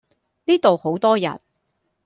[0.45, 1.39] 呢度好多人